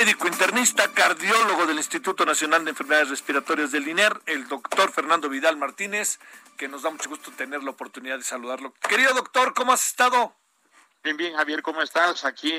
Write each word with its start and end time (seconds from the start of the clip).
Médico 0.00 0.28
internista, 0.28 0.90
cardiólogo 0.94 1.66
del 1.66 1.76
Instituto 1.76 2.24
Nacional 2.24 2.64
de 2.64 2.70
Enfermedades 2.70 3.10
Respiratorias 3.10 3.70
del 3.70 3.86
INER, 3.86 4.18
el 4.24 4.48
doctor 4.48 4.90
Fernando 4.90 5.28
Vidal 5.28 5.58
Martínez, 5.58 6.18
que 6.56 6.68
nos 6.68 6.84
da 6.84 6.90
mucho 6.90 7.10
gusto 7.10 7.30
tener 7.32 7.62
la 7.62 7.72
oportunidad 7.72 8.16
de 8.16 8.22
saludarlo. 8.22 8.72
Querido 8.88 9.12
doctor, 9.12 9.52
¿cómo 9.52 9.74
has 9.74 9.86
estado? 9.86 10.34
Bien, 11.04 11.18
bien, 11.18 11.36
Javier, 11.36 11.60
¿cómo 11.60 11.82
estás? 11.82 12.24
Aquí 12.24 12.50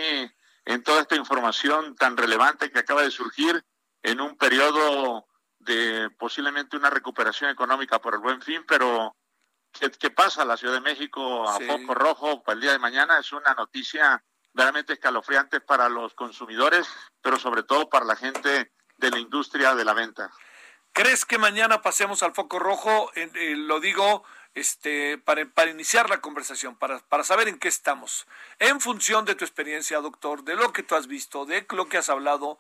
en 0.66 0.84
toda 0.84 1.02
esta 1.02 1.16
información 1.16 1.96
tan 1.96 2.16
relevante 2.16 2.70
que 2.70 2.78
acaba 2.78 3.02
de 3.02 3.10
surgir 3.10 3.66
en 4.04 4.22
un 4.22 4.38
periodo 4.38 5.26
de 5.58 6.12
posiblemente 6.20 6.78
una 6.78 6.92
recuperación 6.92 7.50
económica 7.50 7.98
por 7.98 8.14
el 8.14 8.20
buen 8.20 8.40
fin, 8.44 8.64
pero 8.68 9.16
¿qué, 9.72 10.12
pasa? 10.12 10.46
La 10.46 10.58
Ciudad 10.58 10.76
de 10.76 10.82
México 10.82 11.50
a 11.50 11.60
foco 11.60 11.96
rojo 11.96 12.44
para 12.44 12.54
el 12.54 12.62
día 12.62 12.72
de 12.74 12.78
mañana 12.78 13.18
es 13.18 13.32
una 13.34 13.56
noticia 13.56 14.24
verdaderamente 14.54 14.94
escalofriante 14.94 15.62
para 15.62 15.90
los 15.90 16.14
consumidores, 16.14 16.88
pero 17.22 17.40
sobre 17.40 17.64
todo 17.64 17.90
para 17.90 18.06
la 18.06 18.16
gente 18.16 18.72
de 18.98 19.12
la 19.12 19.20
industria 19.20 19.76
de 19.76 19.86
la 19.86 19.94
venta. 19.94 20.32
¿Crees 20.94 21.26
que 21.26 21.38
mañana 21.38 21.82
pasemos 21.82 22.22
al 22.22 22.34
foco 22.34 22.60
rojo? 22.60 23.12
Eh, 23.16 23.56
lo 23.56 23.80
digo 23.80 24.24
este, 24.54 25.18
para, 25.18 25.46
para 25.46 25.72
iniciar 25.72 26.10
la 26.10 26.20
conversación, 26.20 26.76
para, 26.76 27.00
para 27.00 27.24
saber 27.24 27.48
en 27.48 27.60
qué 27.60 27.70
estamos. 27.70 28.28
En 28.60 28.82
función 28.82 29.24
de 29.26 29.36
tu 29.36 29.46
experiencia, 29.46 30.02
doctor, 30.02 30.44
de 30.44 30.56
lo 30.56 30.74
que 30.74 30.84
tú 30.84 30.96
has 30.96 31.08
visto, 31.08 31.46
de 31.46 31.66
lo 31.70 31.88
que 31.88 31.98
has 31.98 32.10
hablado, 32.10 32.60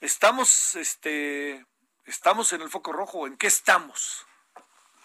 ¿estamos, 0.00 0.76
este, 0.76 1.66
estamos 2.04 2.52
en 2.52 2.62
el 2.62 2.70
foco 2.70 2.92
rojo? 2.92 3.26
¿En 3.26 3.36
qué 3.36 3.48
estamos? 3.48 4.24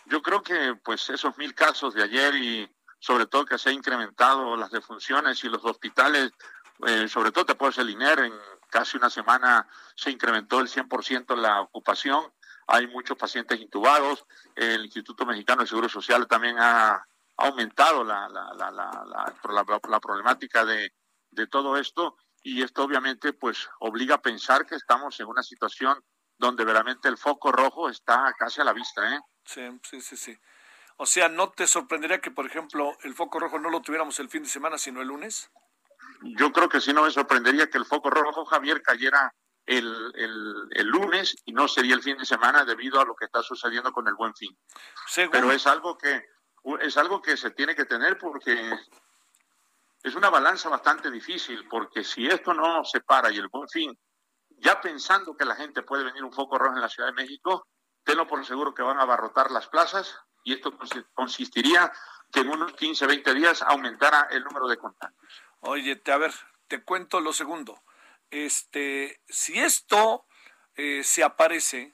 Yo 0.06 0.22
creo 0.22 0.44
que 0.44 0.76
pues 0.84 1.10
esos 1.10 1.38
mil 1.38 1.56
casos 1.56 1.96
de 1.96 2.04
ayer 2.04 2.36
y 2.36 2.70
sobre 3.04 3.26
todo 3.26 3.44
que 3.44 3.58
se 3.58 3.70
ha 3.70 3.74
incrementado 3.74 4.56
las 4.56 4.72
defunciones 4.72 5.44
y 5.44 5.50
los 5.50 5.66
hospitales, 5.66 6.32
eh, 6.88 7.10
sobre 7.10 7.34
todo 7.34 7.46
te 7.46 7.56
puedes 7.56 7.78
el 7.78 7.90
INER, 7.90 8.20
en 8.20 8.34
casi 8.70 8.96
una 8.96 9.10
semana 9.10 9.68
se 9.94 10.10
incrementó 10.10 10.62
el 10.62 10.70
100% 10.70 11.36
la 11.36 11.60
ocupación, 11.60 12.24
hay 12.66 12.88
muchos 12.88 13.18
pacientes 13.18 13.60
intubados, 13.60 14.26
el 14.56 14.86
Instituto 14.86 15.26
Mexicano 15.26 15.64
de 15.64 15.68
Seguro 15.68 15.90
Social 15.90 16.26
también 16.28 16.56
ha 16.58 17.06
aumentado 17.36 18.06
la, 18.06 18.30
la, 18.30 18.54
la, 18.54 19.76
la 19.90 20.00
problemática 20.00 20.64
de, 20.64 20.94
de 21.32 21.48
todo 21.48 21.76
esto 21.76 22.16
y 22.42 22.64
esto 22.64 22.84
obviamente 22.84 23.34
pues 23.34 23.68
obliga 23.82 24.16
a 24.16 24.22
pensar 24.22 24.66
que 24.66 24.76
estamos 24.76 25.20
en 25.20 25.28
una 25.28 25.44
situación 25.44 26.02
donde 26.38 26.64
verdaderamente 26.64 27.10
el 27.10 27.18
foco 27.18 27.52
rojo 27.52 27.90
está 27.90 28.34
casi 28.40 28.62
a 28.62 28.64
la 28.64 28.72
vista, 28.72 29.14
¿eh? 29.14 29.20
Sí, 29.44 29.62
sí, 29.84 30.00
sí, 30.00 30.16
sí. 30.16 30.40
O 31.04 31.06
sea, 31.06 31.28
¿no 31.28 31.52
te 31.52 31.68
sorprendería 31.68 32.22
que, 32.22 32.32
por 32.32 32.46
ejemplo, 32.46 32.98
el 33.04 33.14
foco 33.14 33.38
rojo 33.38 33.60
no 33.60 33.70
lo 33.70 33.82
tuviéramos 33.82 34.18
el 34.22 34.30
fin 34.30 34.44
de 34.44 34.48
semana, 34.48 34.78
sino 34.78 35.02
el 35.02 35.10
lunes? 35.10 35.52
Yo 36.22 36.54
creo 36.54 36.70
que 36.70 36.80
sí 36.80 36.94
no 36.94 37.04
me 37.04 37.12
sorprendería 37.12 37.70
que 37.70 37.78
el 37.78 37.84
foco 37.84 38.10
rojo, 38.10 38.46
Javier, 38.46 38.82
cayera 38.82 39.36
el, 39.66 40.14
el, 40.16 40.88
lunes 40.88 41.36
y 41.44 41.52
no 41.52 41.68
sería 41.68 41.96
el 41.96 42.02
fin 42.02 42.18
de 42.18 42.26
semana 42.26 42.64
debido 42.64 43.02
a 43.02 43.06
lo 43.06 43.18
que 43.18 43.26
está 43.26 43.44
sucediendo 43.44 43.92
con 43.92 44.08
el 44.08 44.16
buen 44.16 44.34
fin. 44.34 44.58
Pero 45.30 45.52
es 45.52 45.68
algo 45.68 45.98
que 45.98 46.24
es 46.80 46.96
algo 46.96 47.22
que 47.22 47.36
se 47.36 47.52
tiene 47.52 47.76
que 47.76 47.84
tener 47.84 48.18
porque 48.18 48.72
es 50.04 50.16
una 50.16 50.30
balanza 50.30 50.70
bastante 50.70 51.12
difícil, 51.12 51.68
porque 51.68 52.06
si 52.06 52.28
esto 52.28 52.54
no 52.54 52.86
se 52.86 53.02
para 53.02 53.30
y 53.30 53.40
el 53.40 53.50
buen 53.50 53.68
fin, 53.68 54.00
ya 54.52 54.80
pensando 54.80 55.36
que 55.36 55.44
la 55.44 55.58
gente 55.58 55.84
puede 55.84 56.06
venir 56.06 56.24
un 56.24 56.32
foco 56.32 56.58
rojo 56.58 56.76
en 56.76 56.82
la 56.82 56.88
Ciudad 56.88 57.10
de 57.10 57.22
México, 57.22 57.68
tenlo 58.06 58.26
por 58.26 58.46
seguro 58.46 58.74
que 58.74 58.84
van 58.84 59.00
a 59.00 59.02
abarrotar 59.02 59.52
las 59.52 59.68
plazas 59.68 60.18
y 60.44 60.54
esto 60.54 60.78
consistiría 61.14 61.92
que 62.32 62.42
en 62.42 62.50
unos 62.50 62.74
15, 62.74 63.06
20 63.06 63.34
días 63.36 63.62
aumentara 63.62 64.28
el 64.32 64.44
número 64.44 64.68
de 64.68 64.78
contagios. 64.78 65.44
Oye, 65.62 66.02
a 66.06 66.18
ver, 66.18 66.34
te 66.68 66.84
cuento 66.84 67.22
lo 67.22 67.32
segundo. 67.32 67.82
Este, 68.32 69.22
si 69.30 69.60
esto 69.60 70.26
eh, 70.76 71.04
se 71.04 71.24
aparece, 71.24 71.94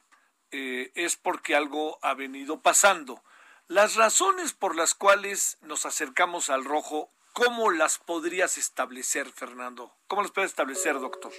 eh, 0.51 0.91
es 0.95 1.17
porque 1.17 1.55
algo 1.55 1.99
ha 2.01 2.13
venido 2.13 2.61
pasando. 2.61 3.23
Las 3.67 3.95
razones 3.95 4.53
por 4.53 4.75
las 4.75 4.95
cuales 4.95 5.57
nos 5.61 5.85
acercamos 5.85 6.49
al 6.49 6.65
rojo, 6.65 7.11
¿cómo 7.33 7.69
las 7.69 7.99
podrías 7.99 8.57
establecer, 8.57 9.31
Fernando? 9.31 9.93
¿Cómo 10.07 10.23
las 10.23 10.31
puedes 10.31 10.51
establecer, 10.51 10.99
doctor? 10.99 11.31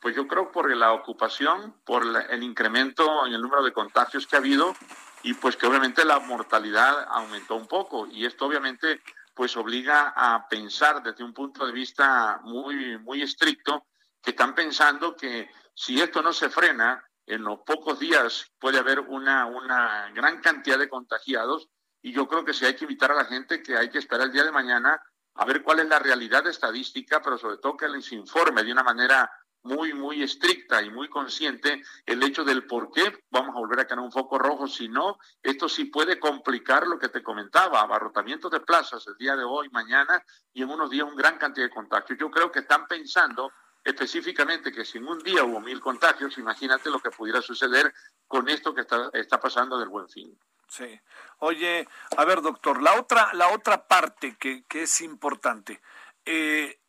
Pues 0.00 0.14
yo 0.14 0.26
creo 0.28 0.52
por 0.52 0.74
la 0.74 0.92
ocupación, 0.92 1.74
por 1.84 2.04
el 2.04 2.42
incremento 2.42 3.26
en 3.26 3.32
el 3.32 3.40
número 3.40 3.62
de 3.62 3.72
contagios 3.72 4.26
que 4.26 4.36
ha 4.36 4.38
habido 4.38 4.74
y 5.22 5.34
pues 5.34 5.56
que 5.56 5.66
obviamente 5.66 6.04
la 6.04 6.20
mortalidad 6.20 7.06
aumentó 7.08 7.56
un 7.56 7.66
poco. 7.66 8.06
Y 8.06 8.26
esto 8.26 8.46
obviamente 8.46 9.00
pues 9.34 9.56
obliga 9.56 10.12
a 10.16 10.48
pensar 10.48 11.02
desde 11.02 11.24
un 11.24 11.34
punto 11.34 11.66
de 11.66 11.72
vista 11.72 12.40
muy 12.44 12.98
muy 12.98 13.22
estricto 13.22 13.86
que 14.22 14.30
están 14.30 14.54
pensando 14.54 15.16
que 15.16 15.50
si 15.74 16.00
esto 16.00 16.22
no 16.22 16.32
se 16.32 16.48
frena 16.48 17.04
en 17.26 17.42
los 17.42 17.60
pocos 17.60 17.98
días 17.98 18.50
puede 18.58 18.78
haber 18.78 19.00
una 19.00 19.46
una 19.46 20.10
gran 20.14 20.40
cantidad 20.40 20.78
de 20.78 20.88
contagiados. 20.88 21.68
Y 22.02 22.12
yo 22.12 22.28
creo 22.28 22.44
que 22.44 22.54
si 22.54 22.64
hay 22.64 22.76
que 22.76 22.84
invitar 22.84 23.10
a 23.10 23.16
la 23.16 23.24
gente 23.24 23.62
que 23.62 23.76
hay 23.76 23.90
que 23.90 23.98
esperar 23.98 24.26
el 24.26 24.32
día 24.32 24.44
de 24.44 24.52
mañana 24.52 25.02
a 25.34 25.44
ver 25.44 25.62
cuál 25.62 25.80
es 25.80 25.88
la 25.88 25.98
realidad 25.98 26.46
estadística, 26.46 27.20
pero 27.20 27.36
sobre 27.36 27.58
todo 27.58 27.76
que 27.76 27.88
les 27.88 28.10
informe 28.12 28.62
de 28.62 28.72
una 28.72 28.82
manera 28.82 29.30
muy, 29.66 29.92
muy 29.92 30.22
estricta 30.22 30.80
y 30.82 30.90
muy 30.90 31.08
consciente 31.08 31.82
el 32.06 32.22
hecho 32.22 32.44
del 32.44 32.66
por 32.66 32.90
qué 32.92 33.24
vamos 33.30 33.54
a 33.54 33.58
volver 33.58 33.80
a 33.80 33.86
tener 33.86 34.04
un 34.04 34.12
foco 34.12 34.38
rojo, 34.38 34.66
si 34.66 34.88
no, 34.88 35.18
esto 35.42 35.68
sí 35.68 35.86
puede 35.86 36.18
complicar 36.18 36.86
lo 36.86 36.98
que 36.98 37.08
te 37.08 37.22
comentaba, 37.22 37.80
abarrotamientos 37.80 38.50
de 38.50 38.60
plazas 38.60 39.06
el 39.06 39.16
día 39.16 39.36
de 39.36 39.44
hoy, 39.44 39.68
mañana 39.70 40.22
y 40.52 40.62
en 40.62 40.70
unos 40.70 40.90
días 40.90 41.06
un 41.06 41.16
gran 41.16 41.36
cantidad 41.38 41.66
de 41.66 41.74
contagios. 41.74 42.18
Yo 42.18 42.30
creo 42.30 42.50
que 42.50 42.60
están 42.60 42.86
pensando 42.86 43.52
específicamente 43.84 44.72
que 44.72 44.84
si 44.84 44.98
en 44.98 45.08
un 45.08 45.18
día 45.20 45.44
hubo 45.44 45.60
mil 45.60 45.80
contagios, 45.80 46.38
imagínate 46.38 46.90
lo 46.90 47.00
que 47.00 47.10
pudiera 47.10 47.42
suceder 47.42 47.92
con 48.26 48.48
esto 48.48 48.74
que 48.74 48.82
está, 48.82 49.10
está 49.12 49.38
pasando 49.40 49.78
del 49.78 49.88
buen 49.88 50.08
fin. 50.08 50.36
Sí. 50.68 51.00
Oye, 51.38 51.86
a 52.16 52.24
ver, 52.24 52.42
doctor, 52.42 52.82
la 52.82 52.98
otra, 52.98 53.30
la 53.34 53.48
otra 53.50 53.86
parte 53.86 54.36
que, 54.38 54.64
que 54.64 54.82
es 54.82 55.00
importante. 55.00 55.80
Eh, 56.24 56.80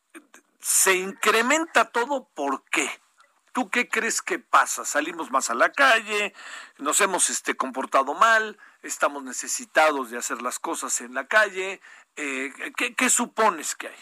se 0.60 0.96
incrementa 0.96 1.92
todo, 1.92 2.30
¿por 2.34 2.64
qué? 2.66 2.90
¿Tú 3.54 3.70
qué 3.70 3.90
crees 3.90 4.22
que 4.22 4.38
pasa? 4.38 4.86
Salimos 4.86 5.32
más 5.32 5.50
a 5.50 5.56
la 5.56 5.72
calle, 5.72 6.34
nos 6.78 7.02
hemos 7.02 7.30
este, 7.30 7.56
comportado 7.56 8.14
mal, 8.14 8.58
estamos 8.84 9.24
necesitados 9.24 10.12
de 10.12 10.18
hacer 10.18 10.42
las 10.42 10.60
cosas 10.60 11.02
en 11.02 11.14
la 11.14 11.28
calle. 11.28 11.82
Eh, 12.16 12.54
¿qué, 12.96 13.10
supones 13.10 13.76
que 13.76 13.88
hay? 13.88 14.00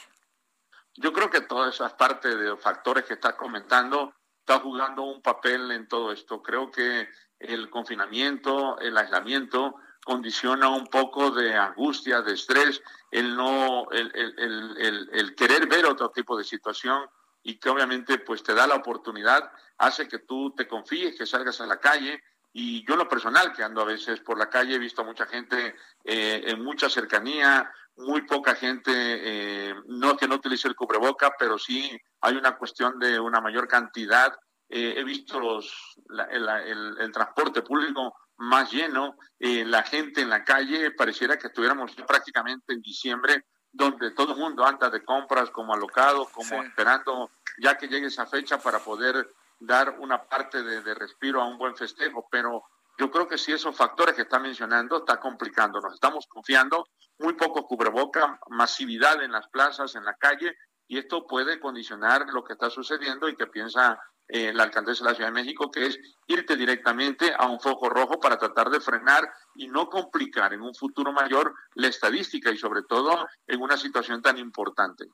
Yo 0.96 1.14
creo 1.14 1.30
que 1.30 1.42
todas 1.42 1.76
esas 1.76 1.94
partes 1.94 2.38
de 2.38 2.46
los 2.46 2.62
factores 2.62 3.06
que 3.06 3.14
estás 3.14 3.36
comentando 3.36 4.14
está 4.40 4.60
jugando 4.60 5.04
un 5.04 5.22
papel 5.22 5.72
en 5.72 5.88
todo 5.88 6.12
esto. 6.12 6.42
Creo 6.42 6.72
que 6.72 7.10
el 7.40 7.70
confinamiento, 7.70 8.78
el 8.80 8.98
aislamiento, 8.98 9.76
condiciona 10.06 10.70
un 10.70 10.86
poco 10.86 11.32
de 11.32 11.56
angustia, 11.56 12.22
de 12.22 12.36
estrés, 12.36 12.82
el 13.10 13.36
no, 13.36 13.90
el, 13.92 14.12
el, 14.14 14.36
el, 14.38 15.10
el, 15.12 15.36
querer 15.36 15.68
ver 15.68 15.84
otro 15.88 16.12
tipo 16.12 16.38
de 16.38 16.44
situación 16.44 17.10
y 17.42 17.58
que 17.58 17.70
obviamente 17.70 18.20
pues 18.20 18.44
te 18.44 18.54
da 18.54 18.68
la 18.68 18.76
oportunidad, 18.76 19.52
hace 19.80 20.08
que 20.08 20.20
tú 20.20 20.54
te 20.56 20.68
confíes, 20.68 21.18
que 21.18 21.26
salgas 21.26 21.60
a 21.60 21.66
la 21.66 21.80
calle. 21.80 22.22
Y 22.54 22.88
yo 22.88 22.96
lo 22.96 23.10
personal, 23.10 23.52
que 23.52 23.64
ando 23.64 23.82
a 23.82 23.86
veces 23.86 24.20
por 24.20 24.38
la 24.38 24.48
calle, 24.48 24.76
he 24.76 24.80
visto 24.80 25.02
a 25.02 25.06
mucha 25.06 25.26
gente 25.26 25.76
eh, 26.04 26.44
en 26.46 26.64
mucha 26.64 26.88
cercanía, 26.88 27.70
muy 27.98 28.22
poca 28.22 28.54
gente, 28.54 28.92
eh, 28.94 29.74
no 29.88 30.16
que 30.16 30.28
no 30.28 30.36
utilice 30.36 30.68
el 30.68 30.76
cubreboca, 30.76 31.34
pero 31.38 31.58
sí 31.58 32.00
hay 32.22 32.36
una 32.36 32.56
cuestión 32.58 33.00
de 33.00 33.20
una 33.20 33.42
mayor 33.42 33.68
cantidad. 33.68 34.32
Eh, 34.70 34.94
he 34.98 35.04
visto 35.04 35.40
los, 35.40 35.98
el 36.30 37.12
transporte 37.12 37.64
público 37.64 38.14
más 38.38 38.72
lleno, 38.72 39.18
eh, 39.40 39.64
la 39.66 39.84
gente 39.84 40.22
en 40.22 40.30
la 40.30 40.44
calle, 40.44 40.92
pareciera 40.92 41.38
que 41.38 41.48
estuviéramos 41.48 41.94
prácticamente 42.08 42.74
en 42.74 42.82
diciembre, 42.82 43.46
donde 43.72 44.12
todo 44.12 44.34
el 44.34 44.40
mundo 44.40 44.66
anda 44.66 44.90
de 44.90 45.04
compras 45.04 45.50
como 45.52 45.74
alocado, 45.74 46.26
como 46.32 46.64
esperando 46.64 47.30
ya 47.58 47.78
que 47.78 47.88
llegue 47.88 48.08
esa 48.08 48.26
fecha 48.26 48.58
para 48.58 48.80
poder 48.80 49.28
dar 49.60 49.98
una 50.00 50.24
parte 50.24 50.64
de, 50.64 50.94
respiro 50.94 51.42
a 51.42 51.48
un 51.48 51.58
buen 51.58 51.76
festejo, 51.76 52.28
pero 52.30 52.64
yo 52.98 53.12
creo 53.12 53.28
que 53.28 53.38
si 53.38 53.52
esos 53.52 53.76
factores 53.76 54.16
que 54.16 54.24
está 54.24 54.40
mencionando 54.40 54.98
está 54.98 55.20
complicando, 55.20 55.82
nos 55.82 55.94
estamos 55.94 56.26
confiando 56.28 56.88
muy 57.20 57.34
poco 57.34 57.66
cubreboca, 57.66 58.40
masividad 58.48 59.22
en 59.24 59.32
las 59.32 59.48
plazas, 59.50 59.96
en 59.96 60.06
la 60.06 60.16
calle, 60.16 60.56
y 60.88 60.98
esto 60.98 61.26
puede 61.26 61.60
condicionar 61.60 62.28
lo 62.30 62.44
que 62.44 62.54
está 62.54 62.70
sucediendo 62.70 63.28
y 63.28 63.36
que 63.36 63.48
piensa 63.48 64.00
eh, 64.28 64.52
la 64.54 64.64
alcaldesa 64.64 65.04
de 65.04 65.10
la 65.12 65.16
Ciudad 65.16 65.30
de 65.30 65.42
México, 65.42 65.70
que 65.70 65.86
es 65.86 66.00
irte 66.28 66.56
directamente 66.56 67.34
a 67.38 67.46
un 67.46 67.60
foco 67.60 67.90
rojo 67.90 68.20
para 68.20 68.38
tratar 68.38 68.70
de 68.70 68.80
frenar 68.80 69.32
y 69.56 69.68
no 69.68 69.88
complicar 69.88 70.54
en 70.54 70.62
un 70.62 70.74
futuro 70.74 71.12
mayor 71.14 71.54
la 71.76 71.88
estadística 71.88 72.50
y 72.52 72.58
sobre 72.58 72.82
todo 72.84 73.28
en 73.46 73.62
una 73.62 73.78
situación 73.78 74.22
tan 74.22 74.38
importante. 74.38 75.06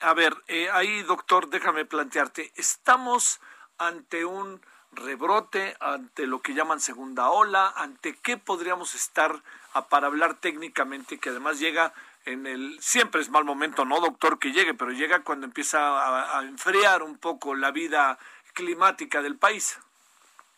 A 0.00 0.14
ver, 0.14 0.34
eh, 0.46 0.68
ahí 0.72 1.02
doctor, 1.02 1.48
déjame 1.48 1.84
plantearte, 1.84 2.52
estamos 2.56 3.40
ante 3.78 4.24
un 4.24 4.60
rebrote, 4.92 5.76
ante 5.80 6.26
lo 6.26 6.40
que 6.40 6.54
llaman 6.54 6.80
segunda 6.80 7.30
ola, 7.30 7.72
ante 7.76 8.16
qué 8.22 8.38
podríamos 8.38 8.94
estar 8.94 9.42
para 9.90 10.06
hablar 10.06 10.40
técnicamente, 10.40 11.18
que 11.18 11.30
además 11.30 11.58
llega 11.58 11.92
en 12.24 12.46
el 12.46 12.78
siempre 12.80 13.20
es 13.20 13.30
mal 13.30 13.44
momento, 13.44 13.84
no 13.84 14.00
doctor 14.00 14.38
que 14.38 14.52
llegue, 14.52 14.74
pero 14.74 14.90
llega 14.90 15.22
cuando 15.22 15.46
empieza 15.46 16.38
a 16.38 16.42
enfriar 16.42 17.02
un 17.02 17.18
poco 17.18 17.54
la 17.54 17.70
vida 17.70 18.18
climática 18.56 19.22
del 19.22 19.36
país. 19.36 19.78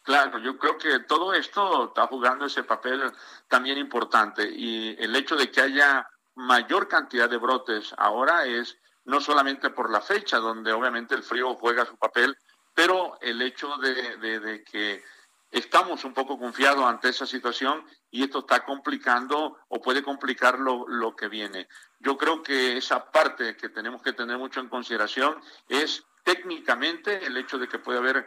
Claro, 0.05 0.39
yo 0.39 0.57
creo 0.57 0.79
que 0.79 1.01
todo 1.01 1.35
esto 1.35 1.89
está 1.89 2.07
jugando 2.07 2.47
ese 2.47 2.63
papel 2.63 3.13
también 3.49 3.77
importante 3.77 4.49
y 4.49 4.97
el 4.99 5.15
hecho 5.15 5.37
de 5.37 5.51
que 5.51 5.61
haya 5.61 6.09
mayor 6.35 6.89
cantidad 6.89 7.29
de 7.29 7.37
brotes 7.37 7.93
ahora 7.99 8.47
es 8.47 8.79
no 9.05 9.21
solamente 9.21 9.69
por 9.71 9.91
la 9.91 10.01
fecha, 10.01 10.39
donde 10.39 10.73
obviamente 10.73 11.15
el 11.15 11.23
frío 11.23 11.55
juega 11.57 11.85
su 11.85 11.97
papel, 11.97 12.39
pero 12.73 13.19
el 13.21 13.43
hecho 13.43 13.77
de, 13.79 14.65
que 14.65 15.03
estamos 15.51 16.05
un 16.05 16.15
poco 16.15 16.39
confiados 16.39 16.85
ante 16.85 17.09
esa 17.09 17.27
situación 17.27 17.85
y 18.11 18.23
esto 18.23 18.39
está 18.39 18.65
complicando 18.65 19.59
o 19.69 19.83
puede 19.83 20.03
complicar 20.03 20.59
lo, 20.59 20.87
lo, 20.89 21.17
que 21.17 21.29
viene. 21.29 21.69
Yo 21.99 22.17
creo 22.17 22.43
que 22.43 22.77
esa 22.77 23.11
parte 23.11 23.57
que 23.57 23.69
tenemos 23.69 24.01
que 24.01 24.13
tener 24.13 24.39
mucho 24.39 24.61
en 24.61 24.69
consideración 24.69 25.39
es 25.69 26.05
técnicamente 26.25 27.27
el 27.27 27.37
hecho 27.37 27.59
de 27.59 27.69
que 27.69 27.79
puede 27.79 27.99
haber, 27.99 28.27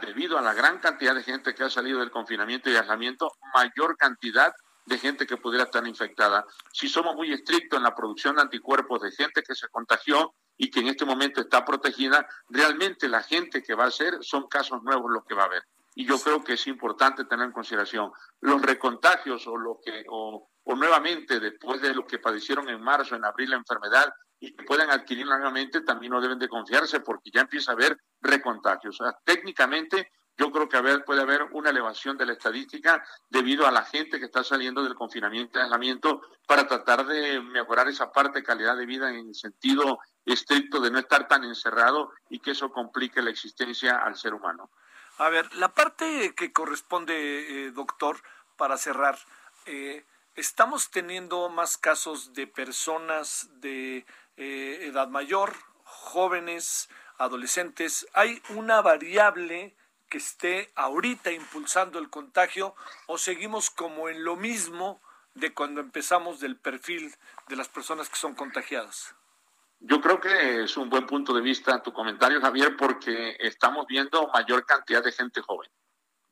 debido 0.00 0.38
a 0.38 0.42
la 0.42 0.54
gran 0.54 0.78
cantidad 0.78 1.14
de 1.14 1.22
gente 1.22 1.54
que 1.54 1.64
ha 1.64 1.70
salido 1.70 2.00
del 2.00 2.10
confinamiento 2.10 2.70
y 2.70 2.76
aislamiento, 2.76 3.30
mayor 3.54 3.96
cantidad 3.96 4.52
de 4.86 4.98
gente 4.98 5.26
que 5.26 5.36
pudiera 5.36 5.64
estar 5.64 5.86
infectada. 5.86 6.46
Si 6.72 6.88
somos 6.88 7.14
muy 7.14 7.32
estrictos 7.32 7.76
en 7.76 7.82
la 7.82 7.94
producción 7.94 8.36
de 8.36 8.42
anticuerpos 8.42 9.02
de 9.02 9.10
gente 9.10 9.42
que 9.42 9.54
se 9.54 9.68
contagió 9.68 10.34
y 10.56 10.70
que 10.70 10.80
en 10.80 10.88
este 10.88 11.04
momento 11.04 11.40
está 11.40 11.64
protegida, 11.64 12.26
realmente 12.48 13.08
la 13.08 13.22
gente 13.22 13.62
que 13.62 13.74
va 13.74 13.86
a 13.86 13.90
ser 13.90 14.18
son 14.22 14.46
casos 14.48 14.82
nuevos 14.82 15.10
los 15.10 15.24
que 15.24 15.34
va 15.34 15.42
a 15.42 15.46
haber. 15.46 15.64
Y 15.94 16.06
yo 16.06 16.18
creo 16.18 16.44
que 16.44 16.54
es 16.54 16.66
importante 16.66 17.24
tener 17.24 17.46
en 17.46 17.52
consideración 17.52 18.12
los 18.40 18.62
recontagios 18.62 19.46
o 19.46 19.56
lo 19.56 19.80
que 19.84 20.04
o, 20.08 20.48
o 20.66 20.74
nuevamente 20.74 21.38
después 21.38 21.80
de 21.80 21.94
lo 21.94 22.06
que 22.06 22.18
padecieron 22.18 22.68
en 22.68 22.82
marzo, 22.82 23.14
en 23.14 23.24
abril 23.24 23.50
la 23.50 23.56
enfermedad, 23.56 24.12
y 24.38 24.54
que 24.54 24.64
puedan 24.64 24.90
adquirir 24.90 25.24
nuevamente, 25.24 25.80
también 25.80 26.12
no 26.12 26.20
deben 26.20 26.38
de 26.38 26.48
confiarse 26.48 27.00
porque 27.00 27.30
ya 27.32 27.42
empieza 27.42 27.70
a 27.70 27.74
haber 27.74 27.98
recontagios. 28.20 29.00
O 29.00 29.04
sea, 29.04 29.16
técnicamente 29.24 30.10
yo 30.36 30.50
creo 30.50 30.68
que 30.68 30.98
puede 31.06 31.22
haber 31.22 31.44
una 31.52 31.70
elevación 31.70 32.18
de 32.18 32.26
la 32.26 32.32
estadística 32.32 33.02
debido 33.30 33.66
a 33.66 33.70
la 33.70 33.84
gente 33.84 34.18
que 34.18 34.26
está 34.26 34.44
saliendo 34.44 34.82
del 34.82 34.94
confinamiento 34.94 35.58
y 35.58 35.62
aislamiento 35.62 36.20
para 36.46 36.66
tratar 36.66 37.06
de 37.06 37.40
mejorar 37.40 37.88
esa 37.88 38.12
parte 38.12 38.40
de 38.40 38.44
calidad 38.44 38.76
de 38.76 38.84
vida 38.84 39.08
en 39.08 39.28
el 39.28 39.34
sentido 39.34 40.00
estricto 40.24 40.80
de 40.80 40.90
no 40.90 40.98
estar 40.98 41.26
tan 41.26 41.44
encerrado 41.44 42.12
y 42.28 42.40
que 42.40 42.50
eso 42.50 42.70
complique 42.70 43.22
la 43.22 43.30
existencia 43.30 43.98
al 43.98 44.16
ser 44.16 44.34
humano. 44.34 44.70
A 45.18 45.30
ver, 45.30 45.54
la 45.54 45.72
parte 45.72 46.34
que 46.36 46.52
corresponde, 46.52 47.68
eh, 47.68 47.70
doctor, 47.70 48.20
para 48.58 48.76
cerrar, 48.76 49.16
eh, 49.64 50.04
estamos 50.36 50.90
teniendo 50.90 51.48
más 51.48 51.78
casos 51.78 52.34
de 52.34 52.46
personas 52.46 53.48
de 53.60 54.06
eh, 54.36 54.78
edad 54.82 55.08
mayor, 55.08 55.54
jóvenes, 55.82 56.88
adolescentes. 57.18 58.06
¿Hay 58.12 58.42
una 58.50 58.82
variable 58.82 59.74
que 60.08 60.18
esté 60.18 60.70
ahorita 60.76 61.32
impulsando 61.32 61.98
el 61.98 62.10
contagio 62.10 62.74
o 63.06 63.18
seguimos 63.18 63.70
como 63.70 64.08
en 64.08 64.24
lo 64.24 64.36
mismo 64.36 65.00
de 65.34 65.52
cuando 65.52 65.80
empezamos 65.80 66.38
del 66.38 66.56
perfil 66.56 67.14
de 67.48 67.56
las 67.56 67.68
personas 67.68 68.08
que 68.08 68.16
son 68.16 68.34
contagiadas? 68.34 69.14
Yo 69.80 70.00
creo 70.00 70.20
que 70.20 70.64
es 70.64 70.76
un 70.76 70.88
buen 70.88 71.06
punto 71.06 71.34
de 71.34 71.42
vista 71.42 71.82
tu 71.82 71.92
comentario, 71.92 72.40
Javier, 72.40 72.76
porque 72.76 73.36
estamos 73.40 73.86
viendo 73.86 74.28
mayor 74.28 74.64
cantidad 74.64 75.02
de 75.02 75.12
gente 75.12 75.40
joven. 75.42 75.70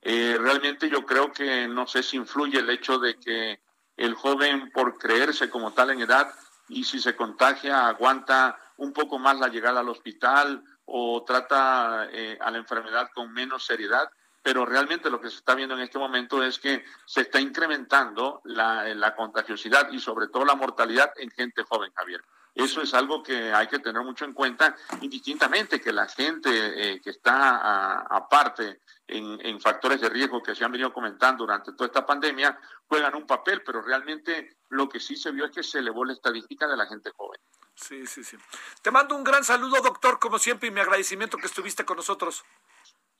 Eh, 0.00 0.36
realmente 0.38 0.88
yo 0.88 1.04
creo 1.04 1.32
que 1.32 1.66
no 1.66 1.86
sé 1.86 2.02
si 2.02 2.16
influye 2.16 2.58
el 2.58 2.68
hecho 2.68 2.98
de 2.98 3.18
que 3.18 3.60
el 3.96 4.14
joven, 4.14 4.70
por 4.72 4.98
creerse 4.98 5.50
como 5.50 5.72
tal 5.72 5.90
en 5.90 6.00
edad, 6.00 6.32
y 6.68 6.84
si 6.84 6.98
se 6.98 7.14
contagia, 7.14 7.86
aguanta 7.86 8.58
un 8.76 8.92
poco 8.92 9.18
más 9.18 9.38
la 9.38 9.48
llegada 9.48 9.80
al 9.80 9.88
hospital 9.88 10.62
o 10.86 11.22
trata 11.24 12.08
eh, 12.10 12.38
a 12.40 12.50
la 12.50 12.58
enfermedad 12.58 13.10
con 13.14 13.32
menos 13.32 13.64
seriedad, 13.64 14.08
pero 14.42 14.66
realmente 14.66 15.10
lo 15.10 15.20
que 15.20 15.30
se 15.30 15.36
está 15.36 15.54
viendo 15.54 15.74
en 15.74 15.80
este 15.80 15.98
momento 15.98 16.42
es 16.42 16.58
que 16.58 16.84
se 17.06 17.22
está 17.22 17.40
incrementando 17.40 18.42
la, 18.44 19.14
contagiosidad 19.16 19.90
y 19.90 19.98
sobre 19.98 20.28
todo 20.28 20.44
la 20.44 20.54
mortalidad 20.54 21.12
en 21.16 21.30
gente 21.30 21.62
joven, 21.62 21.90
Javier. 21.94 22.22
Eso 22.54 22.82
es 22.82 22.94
algo 22.94 23.22
que 23.22 23.52
hay 23.52 23.66
que 23.66 23.78
tener 23.78 24.02
mucho 24.02 24.24
en 24.24 24.32
cuenta, 24.32 24.76
indistintamente 25.00 25.80
que 25.80 25.92
la 25.92 26.06
gente 26.06 26.50
eh, 26.52 27.00
que 27.00 27.10
está 27.10 28.00
aparte 28.02 28.82
en, 29.06 29.60
factores 29.60 30.00
de 30.00 30.08
riesgo 30.08 30.42
que 30.42 30.54
se 30.54 30.64
han 30.64 30.72
venido 30.72 30.92
comentando 30.92 31.44
durante 31.44 31.72
toda 31.72 31.86
esta 31.86 32.06
pandemia 32.06 32.58
juegan 32.86 33.14
un 33.14 33.26
papel, 33.26 33.62
pero 33.64 33.82
realmente 33.82 34.56
lo 34.70 34.88
que 34.88 35.00
sí 35.00 35.16
se 35.16 35.30
vio 35.30 35.44
es 35.44 35.50
que 35.50 35.62
se 35.62 35.78
elevó 35.78 36.04
la 36.04 36.12
estadística 36.12 36.66
de 36.66 36.76
la 36.76 36.86
gente 36.86 37.10
joven. 37.14 37.40
Sí, 37.74 38.06
sí, 38.06 38.22
sí. 38.22 38.36
Te 38.82 38.90
mando 38.90 39.16
un 39.16 39.24
gran 39.24 39.44
saludo, 39.44 39.80
doctor, 39.80 40.18
como 40.18 40.38
siempre, 40.38 40.68
y 40.68 40.70
mi 40.70 40.80
agradecimiento 40.80 41.36
que 41.36 41.46
estuviste 41.46 41.84
con 41.84 41.96
nosotros. 41.96 42.44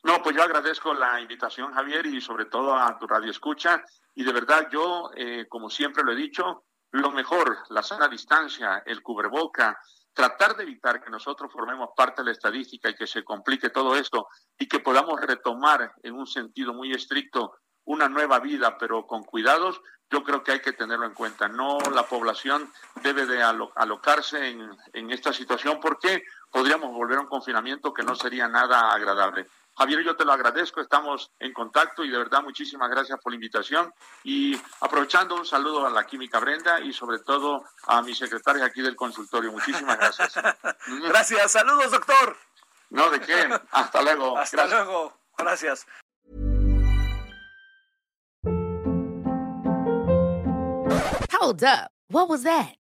No, 0.05 0.23
pues 0.23 0.37
yo 0.37 0.43
agradezco 0.43 0.93
la 0.95 1.21
invitación, 1.21 1.73
Javier, 1.73 2.07
y 2.07 2.21
sobre 2.21 2.45
todo 2.45 2.77
a 2.77 2.99
tu 2.99 3.07
radio 3.07 3.31
escucha. 3.31 3.83
Y 4.15 4.23
de 4.23 4.33
verdad, 4.33 4.69
yo, 4.71 5.11
eh, 5.17 5.47
como 5.49 5.71
siempre 5.71 6.05
lo 6.05 6.13
he 6.13 6.17
dicho, 6.17 6.65
lo 6.91 7.11
mejor, 7.11 7.59
la 7.71 7.83
sana 7.83 8.07
distancia, 8.07 8.83
el 8.87 9.03
cubreboca, 9.03 9.79
tratar 10.15 10.57
de 10.57 10.63
evitar 10.63 11.03
que 11.03 11.11
nosotros 11.11 11.53
formemos 11.53 11.91
parte 11.97 12.23
de 12.23 12.27
la 12.27 12.33
estadística 12.33 12.89
y 12.89 12.95
que 12.95 13.07
se 13.07 13.25
complique 13.25 13.71
todo 13.71 13.97
esto 13.97 14.29
y 14.59 14.67
que 14.67 14.79
podamos 14.79 15.21
retomar 15.21 15.93
en 16.03 16.15
un 16.15 16.27
sentido 16.27 16.73
muy 16.73 16.93
estricto 16.93 17.57
una 17.87 18.09
nueva 18.09 18.39
vida, 18.39 18.79
pero 18.79 19.07
con 19.07 19.25
cuidados, 19.25 19.81
yo 20.11 20.23
creo 20.23 20.43
que 20.43 20.53
hay 20.53 20.61
que 20.61 20.73
tenerlo 20.73 21.07
en 21.07 21.15
cuenta. 21.15 21.49
No 21.49 21.79
la 21.93 22.05
población 22.05 22.73
debe 23.03 23.27
de 23.27 23.43
alocarse 23.43 24.49
en, 24.49 24.71
en 24.93 25.11
esta 25.11 25.33
situación 25.33 25.81
porque 25.81 26.23
podríamos 26.51 26.95
volver 26.95 27.19
a 27.19 27.23
un 27.23 27.27
confinamiento 27.27 27.93
que 27.93 28.05
no 28.05 28.15
sería 28.15 28.49
nada 28.49 28.93
agradable. 28.93 29.47
Javier, 29.77 30.05
yo 30.05 30.17
te 30.17 30.25
lo 30.25 30.33
agradezco, 30.33 30.81
estamos 30.81 31.33
en 31.41 31.53
contacto 31.53 32.05
y 32.05 32.11
de 32.11 32.19
verdad 32.19 32.43
muchísimas 32.43 32.89
gracias 32.89 33.19
por 33.21 33.33
la 33.33 33.37
invitación. 33.37 33.93
Y 34.23 34.57
aprovechando 34.81 35.35
un 35.35 35.45
saludo 35.45 35.87
a 35.87 35.91
la 35.91 36.07
química 36.07 36.39
Brenda 36.39 36.81
y 36.81 36.93
sobre 36.93 37.19
todo 37.19 37.65
a 37.87 38.01
mi 38.03 38.15
secretaria 38.15 38.67
aquí 38.67 38.83
del 38.83 38.95
consultorio. 38.95 39.51
Muchísimas 39.51 39.99
gracias. 39.99 40.35
gracias, 41.09 41.53
saludos 41.53 41.91
doctor. 41.91 42.37
No, 42.91 43.11
de 43.11 43.21
qué. 43.21 43.49
Hasta 43.73 44.03
luego. 44.03 44.39
Hasta 44.39 44.67
luego. 44.67 45.13
Gracias. 45.37 45.87
Hold 51.33 51.65
up. 51.65 51.91
What 52.09 52.29
was 52.29 52.45
that? 52.45 52.77